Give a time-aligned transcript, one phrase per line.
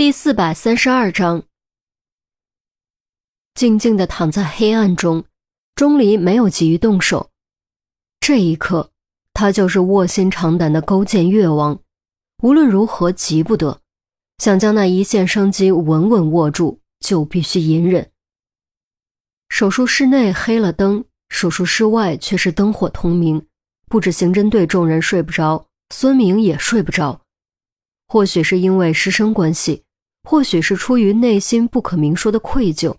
[0.00, 1.42] 第四百三十二章，
[3.52, 5.26] 静静的躺在黑暗中，
[5.74, 7.28] 钟离没有急于动手。
[8.18, 8.92] 这一刻，
[9.34, 11.78] 他就是卧薪尝胆的勾践越王，
[12.42, 13.82] 无论如何急不得，
[14.38, 18.10] 想将那一线生机稳稳握住，就必须隐忍。
[19.50, 23.46] 手术室内黑了灯，手术室外却是灯火通明。
[23.86, 27.20] 不止刑侦队众人睡不着，孙明也睡不着。
[28.06, 29.84] 或许是因为师生关系。
[30.22, 32.94] 或许是出于内心不可明说的愧疚，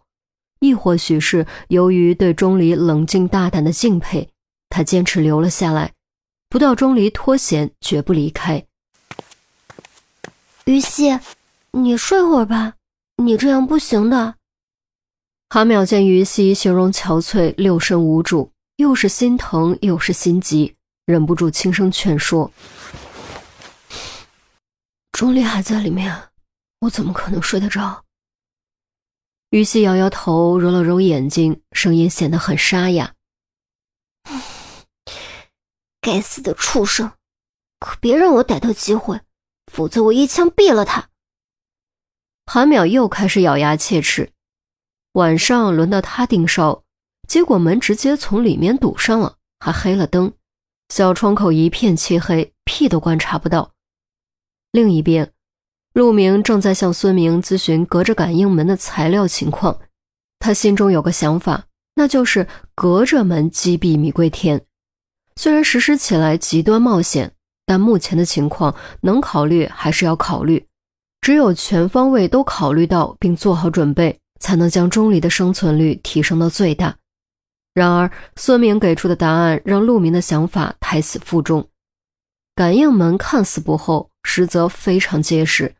[0.60, 4.30] 亦或许是由于对钟离冷静大胆的敬佩，
[4.70, 5.94] 他坚持留了下来，
[6.50, 8.66] 不到钟离脱险，绝不离开。
[10.66, 11.20] 于西，
[11.72, 12.74] 你睡会儿吧，
[13.18, 14.36] 你这样不行的。
[15.50, 22.52] 韩淼见于西形容憔悴，六神无主，又是心疼又是心急，忍不住轻声劝说
[25.12, 26.16] ：“钟离还在里面。”
[26.82, 28.06] 我怎么可能睡得着？
[29.52, 33.14] 于西摇摇头，揉了揉眼睛，声音显得很沙哑。
[36.02, 37.12] 该死的畜生，
[37.80, 39.22] 可别让我逮到机会，
[39.72, 41.10] 否则我一枪毙了他！
[42.48, 44.32] 韩淼又开始咬牙切齿。
[45.12, 46.84] 晚上轮到他盯梢，
[47.28, 50.34] 结果门直接从里面堵上了，还黑了灯，
[50.90, 53.72] 小窗口一片漆黑，屁都观察不到。
[54.72, 55.32] 另一边。
[55.94, 59.78] 陆明正在向孙明咨询隔着感应门的材料情况，
[60.40, 64.62] 他心中有个想法，那就是隔着门击毙米归田。
[65.36, 67.34] 虽然实施起来极端冒险，
[67.66, 70.66] 但目前的情况能考虑还是要考虑。
[71.20, 76.96] 只有全方位都考虑到并做好准备，才能将钟离的生存率提升到最大。
[77.74, 81.68] 然而，孙明给出的答案让陆明的想法胎死腹中。
[82.56, 85.76] 感应门看似不厚，实则非常结实。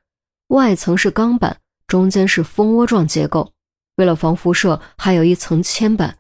[0.52, 3.54] 外层是钢板，中间是蜂窝状结构。
[3.96, 6.18] 为了防辐射，还有一层铅板。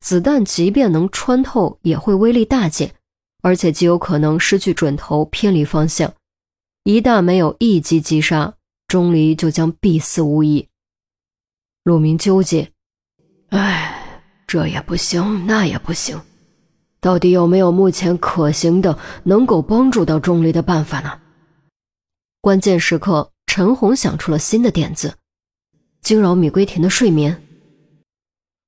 [0.00, 2.94] 子弹即便能穿透，也会威力大减，
[3.40, 6.12] 而且极有可能失去准头，偏离方向。
[6.84, 8.52] 一旦没有一击击杀，
[8.88, 10.68] 钟离就将必死无疑。
[11.84, 12.70] 陆明纠结，
[13.48, 16.20] 哎，这也不行，那也不行，
[17.00, 21.18] 到底有没有目前可行的、能够帮助到钟离的办法呢？
[22.42, 23.31] 关键时刻。
[23.54, 25.12] 陈红想出了新的点子，
[26.00, 27.46] 惊扰米龟田的睡眠。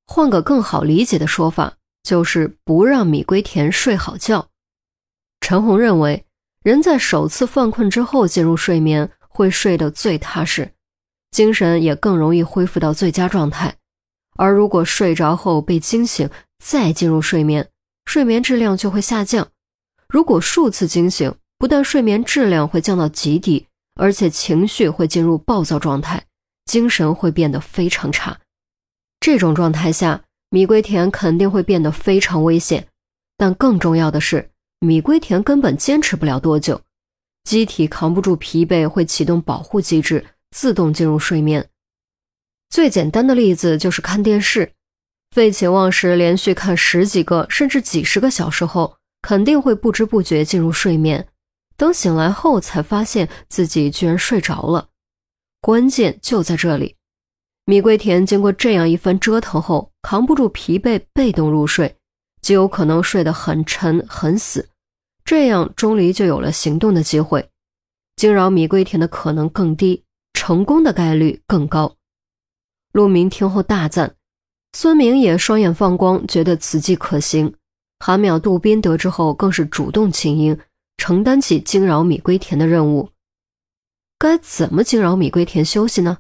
[0.07, 4.51] 换个更好理解的说法，就是不让米龟田睡好觉。
[5.41, 6.27] 陈红认为，
[6.63, 10.71] 人在首次犯困之后进入睡眠，会睡得最踏实，
[11.31, 13.75] 精神也更容易恢复到最佳状态。
[14.37, 16.29] 而如果睡着后被惊醒，
[16.63, 17.71] 再进入睡眠，
[18.05, 19.49] 睡眠质量就会下降。
[20.11, 23.67] 如果数次惊醒，不但睡眠质量会降到极低。
[23.95, 26.25] 而且情绪会进入暴躁状态，
[26.67, 28.39] 精神会变得非常差。
[29.21, 32.87] 这种状态下，米龟田肯定会变得非常危险。
[33.37, 34.51] 但更重要的是，
[34.81, 36.81] 米龟田根本坚持不了多久，
[37.45, 41.69] 机体扛不住疲惫，会启动保护机制，自动进入睡眠。
[42.71, 44.73] 最简单的例子就是看电视，
[45.31, 51.27] 废寝忘食，连续看十几个甚至几十个小时后，肯定会不知不觉进入睡眠。
[51.77, 54.89] 等醒来后，才发现自己居然睡着了。
[55.61, 56.97] 关键就在这里，
[57.65, 61.97] 米龟田经过这样一番折腾后，扛不住疲惫，被动入睡，
[62.41, 64.69] 极有可能睡得很沉很死。
[65.25, 67.49] 这样钟离就有了行动的机会，
[68.17, 70.05] 惊扰米龟田的可能更低，
[70.35, 71.97] 成功的概率更高。
[72.93, 74.15] 陆明听后大赞，
[74.75, 77.55] 孙明也双眼放光，觉得此计可行。
[78.01, 80.61] 韩淼、杜宾得知后，更是主动请缨。
[81.07, 83.11] 承担起惊扰米龟田的任务，
[84.19, 86.17] 该怎么惊扰米龟田休息呢？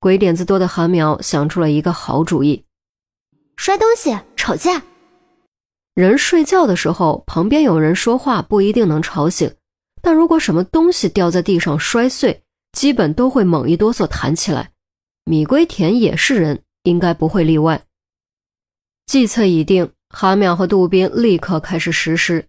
[0.00, 2.64] 鬼点子多的韩淼想出了一个好主意：
[3.54, 4.82] 摔东西、吵架。
[5.92, 9.54] 人睡觉的时候，旁边有人说话不一定能吵醒，
[10.00, 12.42] 但如果什么东西掉在地上摔碎，
[12.72, 14.70] 基本都会猛一哆嗦弹起来。
[15.26, 17.84] 米龟田也是人，应该不会例外。
[19.04, 22.48] 计策已定，韩淼和杜宾立刻开始实施。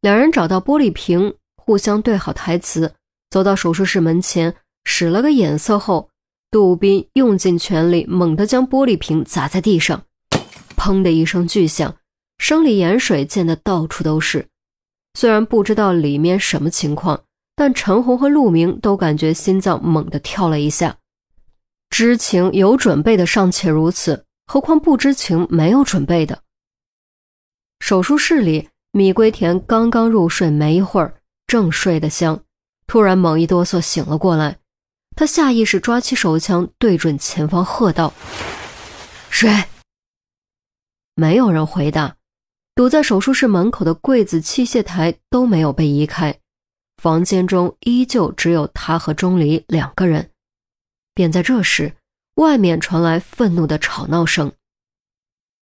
[0.00, 2.94] 两人找到玻璃瓶，互相对好台词，
[3.30, 4.54] 走到手术室门前，
[4.84, 6.10] 使了个眼色后，
[6.50, 10.04] 杜宾用尽全力，猛地将玻璃瓶砸在地上，
[10.76, 11.96] 砰的一声巨响，
[12.38, 14.46] 生理盐水溅得到处都是。
[15.14, 17.24] 虽然不知道里面什么情况，
[17.56, 20.96] 但陈红和陆明都感觉心脏猛地跳了一下。
[21.88, 26.42] 知情有准备的尚且如此，何况不知情没有准备的？
[27.80, 28.68] 手术室里。
[28.96, 32.42] 米龟田刚刚入睡没一会儿，正睡得香，
[32.86, 34.58] 突然猛一哆嗦醒了过来。
[35.14, 38.14] 他下意识抓起手枪，对准前方喝道
[39.28, 39.64] ：“谁？”
[41.14, 42.16] 没有人回答。
[42.74, 46.38] 堵在手术室门口的柜子、器械台都没有被移开，
[46.96, 50.30] 房间中依旧只有他和钟离两个人。
[51.12, 51.94] 便在这时，
[52.36, 54.52] 外面传来愤怒的吵闹声：“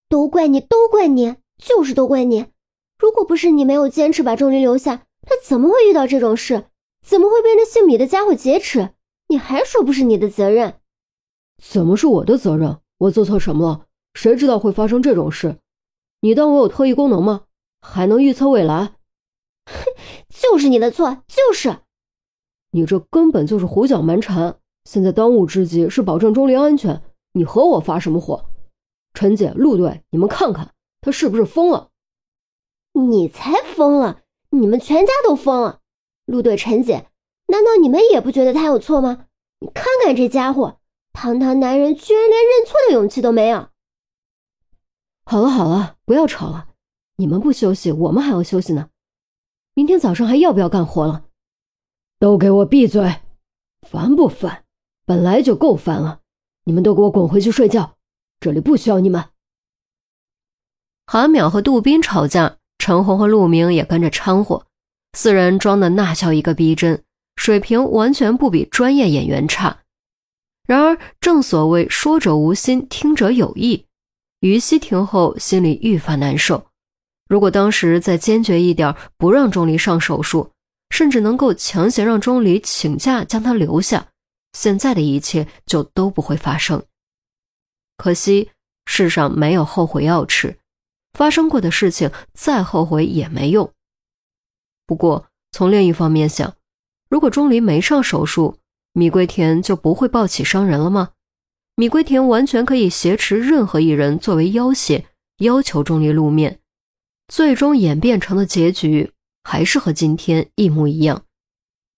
[0.09, 2.47] 都怪你，都怪你，就是都怪你！
[3.05, 6.65] 如果不是你没有坚持把钟离留下，他怎么会遇到这种事？
[7.07, 8.95] 怎么会被那姓米的家伙劫持？
[9.29, 10.77] 你还说不是你的责任？
[11.63, 12.79] 怎么是我的责任？
[12.97, 13.87] 我做错什么了？
[14.15, 15.59] 谁知道会发生这种事？”
[16.23, 17.43] 你当我有特异功能吗？
[17.83, 18.95] 还能预测未来？
[19.67, 19.85] 哼，
[20.33, 21.81] 就是你的错，就是！
[22.71, 24.57] 你这根本就是胡搅蛮缠。
[24.87, 27.03] 现在当务之急是保证钟离安全。
[27.35, 28.47] 你和我发什么火？
[29.13, 30.73] 陈姐、陆队，你们看看
[31.03, 31.91] 他是不是疯了？
[32.95, 34.23] 你才疯了！
[34.51, 35.81] 你们全家都疯了！
[36.27, 37.09] 陆队、陈姐，
[37.49, 39.27] 难道你们也不觉得他有错吗？
[39.59, 40.79] 你看看这家伙，
[41.13, 43.69] 堂堂男人居然连认错的勇气都没有！
[45.25, 46.69] 好了好了，不要吵了。
[47.17, 48.91] 你们不休息，我们还要休息呢。
[49.75, 51.25] 明天早上还要不要干活了？
[52.21, 53.23] 都给我闭嘴！
[53.83, 54.65] 烦不烦？
[55.05, 56.21] 本来就够烦了。
[56.65, 57.97] 你们都给我滚回去睡觉，
[58.39, 59.25] 这里不需要你们。
[61.07, 64.67] 韩淼和杜斌吵架，陈红和陆明也跟着掺和，
[65.15, 67.03] 四人装的那叫一个逼真，
[67.35, 69.79] 水平完全不比专业演员差。
[70.69, 73.87] 然而，正所谓说者无心，听者有意。
[74.41, 76.67] 于西听后，心里愈发难受。
[77.27, 80.51] 如果当时再坚决一点，不让钟离上手术，
[80.91, 84.09] 甚至能够强行让钟离请假将他留下，
[84.53, 86.85] 现在的一切就都不会发生。
[87.97, 88.51] 可惜
[88.85, 90.59] 世上没有后悔药吃，
[91.15, 93.73] 发生过的事情再后悔也没用。
[94.87, 96.55] 不过从另一方面想，
[97.09, 98.59] 如果钟离没上手术，
[98.93, 101.11] 米桂田就不会抱起伤人了吗？
[101.77, 105.07] 米龟田完全可以挟持任何一人作为要挟，
[105.39, 106.61] 要求钟离露面，
[107.29, 109.13] 最终演变成的结局
[109.43, 111.25] 还是和今天一模一样。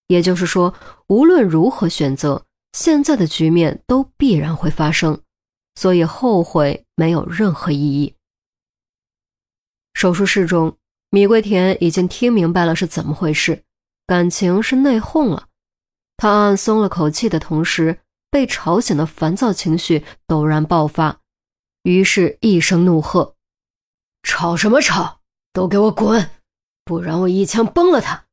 [0.07, 0.73] 也就是说，
[1.07, 5.19] 无论如何选择，现在的局面都必然会发生，
[5.75, 8.13] 所以后悔没有任何意义。
[9.97, 10.77] 手术室中，
[11.09, 13.63] 米龟田已经听明白了是怎么回事，
[14.05, 15.47] 感情是内讧了。
[16.17, 17.99] 他暗暗松了口气的同时。
[18.29, 21.21] 被吵醒的烦躁情绪陡然爆发，
[21.83, 23.35] 于是一声怒喝
[24.21, 25.21] ：“吵什么吵？
[25.53, 26.29] 都给我滚！
[26.83, 28.25] 不然我一枪崩了他！”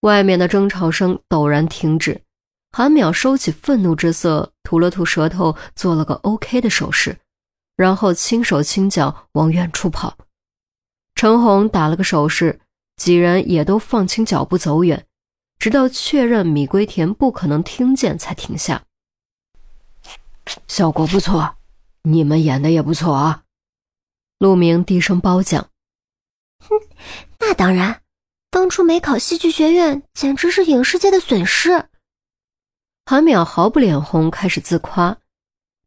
[0.00, 2.22] 外面的争吵声陡然停止，
[2.70, 7.18] 韩淼收起愤怒之色，吐了吐舌头，做了个 OK 的手势，
[7.82, 10.16] 然后轻手轻脚往远处跑。
[11.16, 12.60] 陈红打了个手势，
[12.96, 15.04] 几人也都放轻脚步走远。
[15.58, 18.84] 直到确认米龟田不可能听见，才停下。
[20.66, 21.56] 效果不错，
[22.02, 23.42] 你们演的也不错啊。
[24.38, 25.68] 陆明低声褒奖。
[26.58, 26.74] 哼，
[27.38, 28.02] 那当然，
[28.50, 31.88] 当初没考戏剧学院，简直是影视界的损失。
[33.06, 35.18] 韩淼毫不脸红，开始自夸。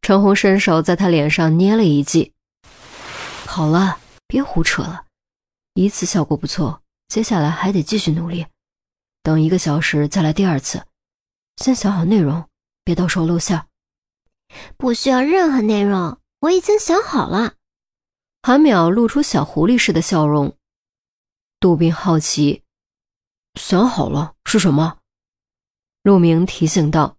[0.06, 2.32] 陈红伸手在他脸上捏了一记。
[3.48, 3.98] 好了，
[4.28, 5.06] 别胡扯了，
[5.74, 8.46] 一次效果不错，接下来还得继续努力。
[9.24, 10.86] 等一个小时再来第二次，
[11.58, 12.48] 先想好内容，
[12.84, 13.66] 别到时候露馅。
[14.78, 17.56] 不需要任何内容，我已经想好了。
[18.44, 20.56] 韩淼露出小狐狸似的笑容。
[21.60, 22.62] 杜宾好奇，
[23.60, 25.00] 想好了是什么？
[26.04, 27.18] 陆明提醒道：“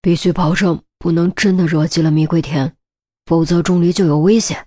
[0.00, 2.74] 必须保证不能真的惹急了米桂田，
[3.26, 4.66] 否则钟离就有危险。”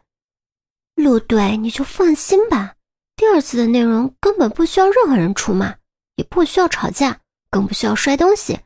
[0.96, 2.76] 陆队，你就放心吧，
[3.16, 5.76] 第二次的内容根本不需要任何人出马。
[6.18, 8.60] 也不需要吵架，更不需要摔东西。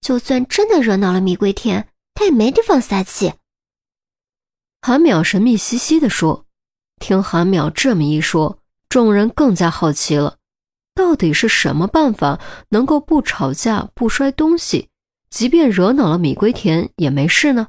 [0.00, 3.34] 就算真的惹恼了米桂田，他也没地方撒气。
[4.80, 6.46] 韩淼神秘兮兮地说
[6.98, 10.38] ：“听韩淼这么一说，众人更加好奇了，
[10.94, 14.87] 到底是什么办法能够不吵架、不摔东西，
[15.30, 17.68] 即便惹恼了米龟田也没事呢？”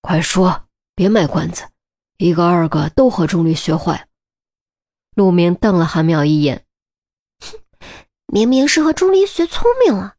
[0.00, 1.68] 快说，别卖关子，
[2.16, 4.08] 一个二个都和钟离学坏。
[5.14, 6.64] 陆明瞪了韩淼一眼。
[7.40, 7.58] 哼
[8.26, 10.16] 明明是和钟离学聪明了，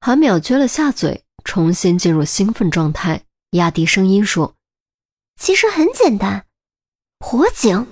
[0.00, 4.54] 韩淼撅了下嘴，重新进入兴奋状态，压低声音说
[5.38, 6.46] ：“其实很简单，
[7.20, 7.86] 火警。”